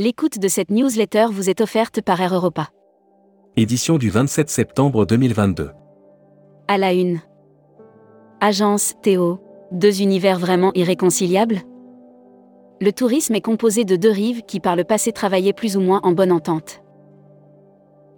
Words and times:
L'écoute 0.00 0.38
de 0.38 0.46
cette 0.46 0.70
newsletter 0.70 1.26
vous 1.32 1.50
est 1.50 1.60
offerte 1.60 2.02
par 2.02 2.20
Air 2.20 2.32
Europa. 2.32 2.68
Édition 3.56 3.98
du 3.98 4.10
27 4.10 4.48
septembre 4.48 5.04
2022. 5.04 5.72
À 6.68 6.78
la 6.78 6.92
une. 6.92 7.18
Agence 8.40 8.94
Théo. 9.02 9.40
Deux 9.72 10.00
univers 10.00 10.38
vraiment 10.38 10.70
irréconciliables 10.74 11.62
Le 12.80 12.92
tourisme 12.92 13.34
est 13.34 13.40
composé 13.40 13.84
de 13.84 13.96
deux 13.96 14.12
rives 14.12 14.42
qui 14.42 14.60
par 14.60 14.76
le 14.76 14.84
passé 14.84 15.10
travaillaient 15.10 15.52
plus 15.52 15.76
ou 15.76 15.80
moins 15.80 15.98
en 16.04 16.12
bonne 16.12 16.30
entente. 16.30 16.80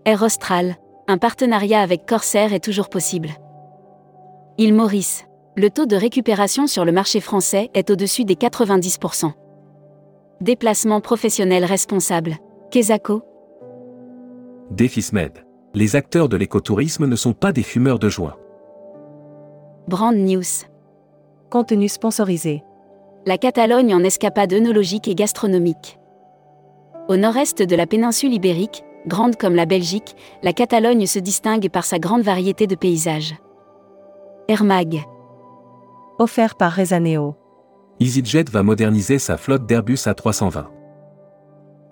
Air 0.05 0.23
Austral. 0.23 0.77
Un 1.09 1.17
partenariat 1.17 1.81
avec 1.81 2.05
Corsair 2.05 2.53
est 2.53 2.63
toujours 2.63 2.91
possible. 2.91 3.31
Île 4.59 4.75
Maurice. 4.75 5.25
Le 5.57 5.71
taux 5.71 5.87
de 5.87 5.97
récupération 5.97 6.67
sur 6.67 6.85
le 6.85 6.93
marché 6.93 7.21
français 7.21 7.71
est 7.73 7.89
au-dessus 7.89 8.27
des 8.27 8.35
90%. 8.35 9.33
Déplacement 10.41 11.03
professionnel 11.03 11.67
responsable. 11.67 12.39
Kesako. 12.71 13.21
Défismed. 14.71 15.45
Les 15.75 15.97
acteurs 15.97 16.31
de 16.31 16.39
l'écotourisme 16.39 17.07
ne 17.07 17.15
sont 17.15 17.35
pas 17.35 17.53
des 17.53 17.63
fumeurs 17.63 17.99
de 17.99 18.09
joint. 18.09 18.37
Brand 19.87 20.17
News. 20.17 20.65
Contenu 21.51 21.91
sponsorisé. 21.91 22.63
La 23.27 23.37
Catalogne 23.37 23.95
en 23.95 24.03
escapade 24.03 24.55
œnologique 24.55 25.09
et 25.09 25.15
gastronomique. 25.15 25.99
Au 27.09 27.19
nord-est 27.19 27.61
de 27.61 27.77
la 27.77 27.87
péninsule 27.87 28.33
ibérique, 28.33 28.83
grande 29.07 29.37
comme 29.37 29.55
la 29.55 29.67
Belgique, 29.67 30.17
la 30.43 30.55
Catalogne 30.55 31.05
se 31.05 31.19
distingue 31.19 31.69
par 31.69 31.85
sa 31.85 31.99
grande 31.99 32.23
variété 32.23 32.67
de 32.67 32.77
paysages. 32.77 33.35
Airmag. 34.49 35.03
Offert 36.19 36.55
par 36.55 36.73
Rezaneo. 36.73 37.37
EasyJet 38.03 38.45
va 38.51 38.63
moderniser 38.63 39.19
sa 39.19 39.37
flotte 39.37 39.67
d'Airbus 39.67 40.07
A320. 40.07 40.65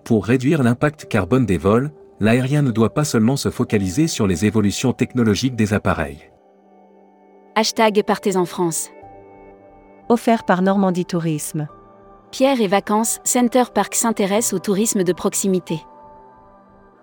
Pour 0.05 0.25
réduire 0.25 0.63
l'impact 0.63 1.07
carbone 1.07 1.45
des 1.45 1.59
vols, 1.59 1.91
l'aérien 2.19 2.63
ne 2.63 2.71
doit 2.71 2.95
pas 2.95 3.05
seulement 3.05 3.37
se 3.37 3.51
focaliser 3.51 4.07
sur 4.07 4.27
les 4.27 4.47
évolutions 4.47 4.95
technologiques 4.95 5.55
des 5.55 5.75
appareils. 5.75 6.31
Hashtag 7.57 8.03
Partez 8.07 8.39
en 8.39 8.47
France. 8.47 8.89
Offert 10.09 10.45
par 10.45 10.63
Normandie 10.63 11.05
Tourisme. 11.05 11.69
Pierre 12.31 12.63
et 12.63 12.69
Vacances, 12.69 13.21
Center 13.25 13.65
Park 13.75 13.95
s'intéresse 13.95 14.55
au 14.55 14.59
tourisme 14.59 15.05
de 15.05 15.13
proximité. 15.13 15.83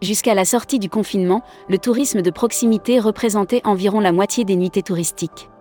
Jusqu'à 0.01 0.33
la 0.33 0.45
sortie 0.45 0.79
du 0.79 0.89
confinement, 0.89 1.43
le 1.69 1.77
tourisme 1.77 2.23
de 2.23 2.31
proximité 2.31 2.99
représentait 2.99 3.61
environ 3.65 3.99
la 3.99 4.11
moitié 4.11 4.45
des 4.45 4.55
nuitées 4.55 4.81
touristiques. 4.81 5.51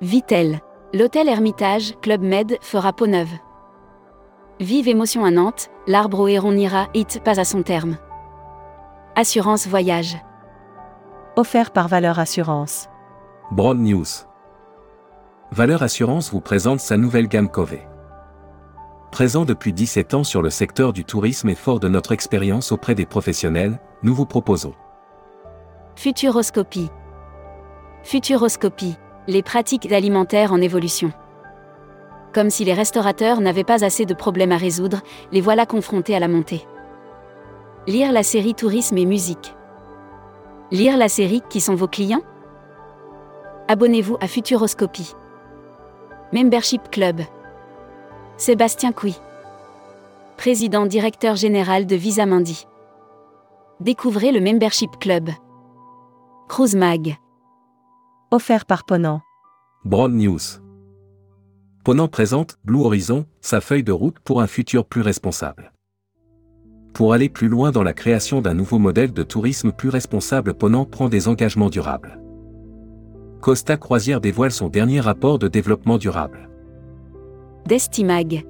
Vitel. 0.00 0.60
L'hôtel 0.92 1.28
Hermitage, 1.28 1.94
Club 2.02 2.20
Med, 2.20 2.58
fera 2.62 2.92
peau 2.92 3.06
neuve. 3.06 3.30
Vive 4.58 4.88
émotion 4.88 5.24
à 5.24 5.30
Nantes, 5.30 5.70
l'arbre 5.86 6.18
au 6.18 6.26
héron 6.26 6.50
n'ira, 6.50 6.88
hit 6.94 7.22
pas 7.22 7.38
à 7.38 7.44
son 7.44 7.62
terme. 7.62 7.96
Assurance 9.14 9.68
voyage. 9.68 10.16
Offert 11.36 11.70
par 11.70 11.86
Valeur 11.86 12.18
Assurance. 12.18 12.88
Broad 13.52 13.78
News. 13.78 14.04
Valeur 15.52 15.84
Assurance 15.84 16.32
vous 16.32 16.40
présente 16.40 16.80
sa 16.80 16.96
nouvelle 16.96 17.28
gamme 17.28 17.48
Cove. 17.48 17.78
Présent 19.12 19.44
depuis 19.44 19.72
17 19.72 20.14
ans 20.14 20.24
sur 20.24 20.42
le 20.42 20.50
secteur 20.50 20.92
du 20.92 21.04
tourisme 21.04 21.48
et 21.50 21.54
fort 21.54 21.78
de 21.78 21.88
notre 21.88 22.10
expérience 22.10 22.72
auprès 22.72 22.96
des 22.96 23.06
professionnels, 23.06 23.78
nous 24.02 24.14
vous 24.14 24.26
proposons 24.26 24.74
Futuroscopie. 25.94 26.90
Futuroscopie. 28.02 28.96
Les 29.28 29.42
pratiques 29.42 29.92
alimentaires 29.92 30.52
en 30.52 30.60
évolution. 30.60 31.12
Comme 32.32 32.48
si 32.50 32.64
les 32.64 32.72
restaurateurs 32.72 33.40
n'avaient 33.40 33.64
pas 33.64 33.84
assez 33.84 34.06
de 34.06 34.14
problèmes 34.14 34.52
à 34.52 34.56
résoudre, 34.56 35.00
les 35.30 35.40
voilà 35.40 35.66
confrontés 35.66 36.14
à 36.14 36.20
la 36.20 36.28
montée. 36.28 36.66
Lire 37.86 38.12
la 38.12 38.22
série 38.22 38.54
Tourisme 38.54 38.96
et 38.98 39.04
musique. 39.04 39.54
Lire 40.70 40.96
la 40.96 41.08
série 41.08 41.42
Qui 41.50 41.60
sont 41.60 41.74
vos 41.74 41.88
clients? 41.88 42.22
Abonnez-vous 43.68 44.16
à 44.20 44.26
Futuroscopie. 44.26 45.14
Membership 46.32 46.90
Club. 46.90 47.20
Sébastien 48.36 48.92
Couy. 48.92 49.16
Président 50.36 50.86
directeur 50.86 51.36
général 51.36 51.86
de 51.86 51.96
Visa 51.96 52.24
Mundi. 52.24 52.66
Découvrez 53.80 54.32
le 54.32 54.40
Membership 54.40 54.98
Club. 54.98 55.30
Cruise 56.48 56.74
Mag. 56.74 57.16
Offert 58.32 58.64
par 58.64 58.84
Ponant. 58.84 59.22
Broad 59.84 60.12
News. 60.12 60.38
Ponant 61.84 62.06
présente 62.06 62.58
Blue 62.64 62.78
Horizon, 62.78 63.26
sa 63.40 63.60
feuille 63.60 63.82
de 63.82 63.90
route 63.90 64.20
pour 64.20 64.40
un 64.40 64.46
futur 64.46 64.84
plus 64.84 65.00
responsable. 65.00 65.72
Pour 66.94 67.12
aller 67.12 67.28
plus 67.28 67.48
loin 67.48 67.72
dans 67.72 67.82
la 67.82 67.92
création 67.92 68.40
d'un 68.40 68.54
nouveau 68.54 68.78
modèle 68.78 69.12
de 69.12 69.24
tourisme 69.24 69.72
plus 69.72 69.88
responsable, 69.88 70.54
Ponant 70.54 70.84
prend 70.84 71.08
des 71.08 71.26
engagements 71.26 71.70
durables. 71.70 72.20
Costa 73.40 73.76
Croisière 73.76 74.20
dévoile 74.20 74.52
son 74.52 74.68
dernier 74.68 75.00
rapport 75.00 75.40
de 75.40 75.48
développement 75.48 75.98
durable. 75.98 76.48
Destimag. 77.66 78.46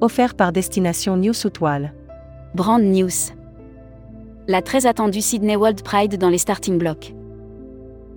Offert 0.00 0.34
par 0.34 0.50
Destination 0.50 1.16
News 1.16 1.32
Soutoile. 1.32 1.94
Brand 2.56 2.82
News. 2.82 3.36
La 4.48 4.62
très 4.62 4.86
attendue 4.86 5.20
Sydney 5.20 5.54
World 5.54 5.84
Pride 5.84 6.18
dans 6.18 6.28
les 6.28 6.38
starting 6.38 6.76
blocks. 6.76 7.14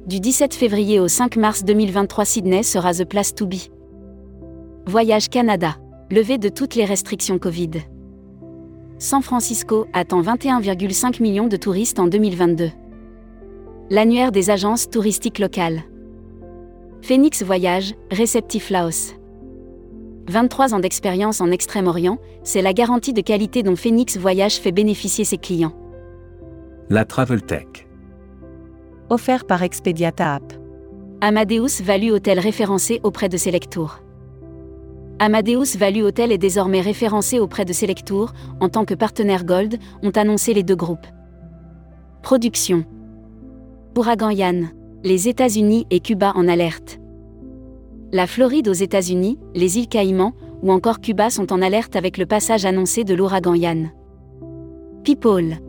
Du 0.08 0.22
17 0.22 0.54
février 0.54 1.02
au 1.02 1.10
5 1.10 1.36
mars 1.36 1.66
2023, 1.66 2.24
Sydney 2.24 2.64
sera 2.64 2.94
The 2.94 3.04
Place 3.04 3.36
to 3.36 3.46
Be. 3.46 3.58
Voyage 4.86 5.28
Canada. 5.28 5.76
Levée 6.10 6.38
de 6.38 6.48
toutes 6.48 6.76
les 6.76 6.86
restrictions 6.86 7.38
Covid. 7.38 7.72
San 9.00 9.22
Francisco 9.22 9.86
attend 9.92 10.22
21,5 10.22 11.22
millions 11.22 11.50
de 11.50 11.58
touristes 11.58 12.00
en 12.00 12.08
2022. 12.08 12.70
L'annuaire 13.90 14.32
des 14.32 14.50
agences 14.50 14.90
touristiques 14.90 15.40
locales. 15.40 15.82
Phoenix 17.02 17.44
Voyage, 17.44 17.94
réceptif 18.10 18.70
Laos. 18.70 19.14
23 20.30 20.74
ans 20.74 20.80
d'expérience 20.80 21.42
en 21.42 21.52
Extrême-Orient, 21.52 22.18
c'est 22.44 22.62
la 22.62 22.72
garantie 22.72 23.12
de 23.12 23.20
qualité 23.20 23.62
dont 23.62 23.76
Phoenix 23.76 24.16
Voyage 24.16 24.56
fait 24.56 24.72
bénéficier 24.72 25.26
ses 25.26 25.38
clients. 25.38 25.74
La 26.90 27.04
Travel 27.04 27.42
Tech. 27.42 27.87
Offert 29.10 29.46
par 29.46 29.64
Expediata 29.64 30.36
App. 30.36 30.54
Amadeus 31.22 31.82
Value 31.82 32.12
Hotel 32.12 32.40
référencé 32.40 33.00
auprès 33.04 33.30
de 33.30 33.38
Selectour. 33.38 34.02
Amadeus 35.20 35.78
Value 35.78 36.04
Hotel 36.04 36.34
est 36.34 36.38
désormais 36.38 36.82
référencé 36.82 37.40
auprès 37.40 37.64
de 37.64 37.72
Selectour, 37.72 38.34
en 38.60 38.68
tant 38.68 38.84
que 38.84 38.94
partenaire 38.94 39.46
Gold, 39.46 39.78
ont 40.04 40.12
annoncé 40.12 40.54
les 40.54 40.64
deux 40.64 40.76
groupes. 40.76 41.08
Production. 42.22 42.84
Ouragan 43.98 44.30
Yann. 44.30 44.72
Les 45.06 45.30
États-Unis 45.30 45.88
et 45.90 46.02
Cuba 46.02 46.34
en 46.36 46.46
alerte. 46.50 47.00
La 48.12 48.28
Floride 48.28 48.68
aux 48.68 48.74
États-Unis, 48.74 49.40
les 49.56 49.78
îles 49.78 49.88
Caïmans 49.88 50.34
ou 50.62 50.72
encore 50.74 51.00
Cuba 51.00 51.30
sont 51.30 51.54
en 51.54 51.62
alerte 51.62 51.96
avec 51.96 52.18
le 52.18 52.26
passage 52.26 52.66
annoncé 52.66 53.06
de 53.06 53.16
l'ouragan 53.16 53.54
Yann. 53.54 53.90
People. 55.06 55.60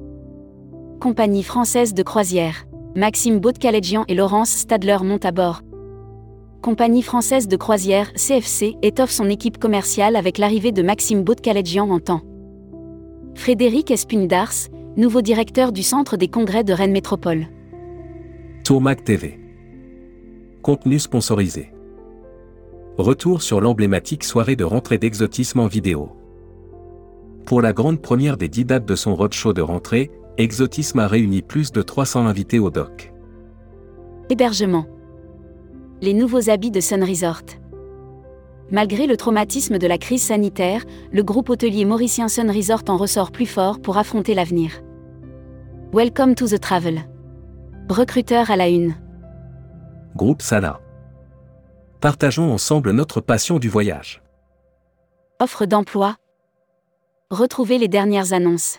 Compagnie 0.98 1.44
française 1.44 1.94
de 1.94 2.02
croisière. 2.02 2.67
Maxime 2.98 3.38
Baudecalegian 3.38 4.04
et 4.08 4.16
Laurence 4.16 4.50
Stadler 4.50 4.96
montent 5.04 5.24
à 5.24 5.30
bord. 5.30 5.62
Compagnie 6.62 7.02
française 7.02 7.46
de 7.46 7.56
croisière 7.56 8.12
CFC 8.14 8.74
étoffe 8.82 9.12
son 9.12 9.30
équipe 9.30 9.58
commerciale 9.58 10.16
avec 10.16 10.36
l'arrivée 10.36 10.72
de 10.72 10.82
Maxime 10.82 11.22
Baudecalegian 11.22 11.88
en 11.90 12.00
temps. 12.00 12.22
Frédéric 13.36 13.92
Espundars, 13.92 14.66
nouveau 14.96 15.22
directeur 15.22 15.70
du 15.70 15.84
Centre 15.84 16.16
des 16.16 16.26
congrès 16.26 16.64
de 16.64 16.72
Rennes 16.72 16.90
Métropole. 16.90 17.46
Tourmac 18.64 19.04
TV. 19.04 19.38
Contenu 20.62 20.98
sponsorisé. 20.98 21.70
Retour 22.96 23.42
sur 23.42 23.60
l'emblématique 23.60 24.24
soirée 24.24 24.56
de 24.56 24.64
rentrée 24.64 24.98
d'exotisme 24.98 25.60
en 25.60 25.68
vidéo. 25.68 26.10
Pour 27.46 27.62
la 27.62 27.72
grande 27.72 28.02
première 28.02 28.36
des 28.36 28.48
10 28.48 28.64
dates 28.64 28.86
de 28.86 28.96
son 28.96 29.14
roadshow 29.14 29.52
de 29.52 29.62
rentrée, 29.62 30.10
Exotisme 30.40 31.00
a 31.00 31.08
réuni 31.08 31.42
plus 31.42 31.72
de 31.72 31.82
300 31.82 32.26
invités 32.26 32.60
au 32.60 32.70
doc. 32.70 33.12
Hébergement. 34.30 34.86
Les 36.00 36.14
nouveaux 36.14 36.48
habits 36.48 36.70
de 36.70 36.78
Sun 36.78 37.02
Resort. 37.02 37.42
Malgré 38.70 39.08
le 39.08 39.16
traumatisme 39.16 39.78
de 39.78 39.86
la 39.88 39.98
crise 39.98 40.22
sanitaire, 40.22 40.84
le 41.10 41.24
groupe 41.24 41.50
hôtelier 41.50 41.84
mauricien 41.84 42.28
Sun 42.28 42.52
Resort 42.52 42.84
en 42.86 42.96
ressort 42.96 43.32
plus 43.32 43.46
fort 43.46 43.80
pour 43.80 43.98
affronter 43.98 44.34
l'avenir. 44.34 44.80
Welcome 45.92 46.36
to 46.36 46.46
the 46.46 46.60
travel. 46.60 47.00
Recruteur 47.90 48.52
à 48.52 48.54
la 48.54 48.68
une. 48.68 48.94
Groupe 50.14 50.42
Sala. 50.42 50.80
Partageons 52.00 52.52
ensemble 52.52 52.92
notre 52.92 53.20
passion 53.20 53.58
du 53.58 53.68
voyage. 53.68 54.22
Offre 55.40 55.66
d'emploi. 55.66 56.14
Retrouvez 57.32 57.78
les 57.78 57.88
dernières 57.88 58.32
annonces. 58.32 58.78